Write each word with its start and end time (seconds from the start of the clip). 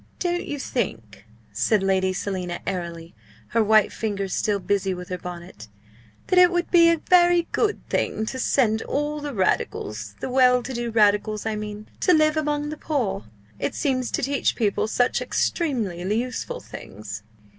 "Don't 0.17 0.47
you 0.47 0.57
think," 0.57 1.25
said 1.53 1.83
Lady 1.83 2.11
Selina, 2.11 2.59
airily, 2.65 3.13
her 3.49 3.63
white 3.63 3.93
fingers 3.93 4.33
still 4.33 4.57
busy 4.57 4.95
with 4.95 5.09
her 5.09 5.17
bonnet, 5.19 5.67
"that 6.25 6.39
it 6.39 6.49
would 6.51 6.71
be 6.71 6.89
a 6.89 6.97
very 6.97 7.43
good 7.51 7.87
thing 7.87 8.25
to 8.25 8.39
send 8.39 8.81
all 8.81 9.19
the 9.21 9.35
Radicals 9.35 10.15
the 10.19 10.27
well 10.31 10.63
to 10.63 10.73
do 10.73 10.89
Radicals 10.89 11.45
I 11.45 11.55
mean 11.55 11.87
to 11.99 12.15
live 12.15 12.35
among 12.35 12.69
the 12.69 12.77
poor? 12.77 13.25
It 13.59 13.75
seems 13.75 14.09
to 14.13 14.23
teach 14.23 14.55
people 14.55 14.87
such 14.87 15.21
extremely 15.21 16.01
useful 16.19 16.59
things!" 16.61 17.21